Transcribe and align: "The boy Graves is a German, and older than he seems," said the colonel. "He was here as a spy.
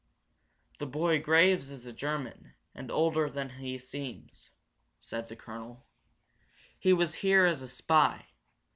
"The 0.79 0.87
boy 0.87 1.21
Graves 1.21 1.69
is 1.69 1.85
a 1.85 1.93
German, 1.93 2.55
and 2.73 2.89
older 2.89 3.29
than 3.29 3.51
he 3.61 3.77
seems," 3.77 4.49
said 4.99 5.27
the 5.27 5.35
colonel. 5.35 5.85
"He 6.79 6.91
was 6.91 7.13
here 7.21 7.45
as 7.45 7.61
a 7.61 7.67
spy. 7.67 8.25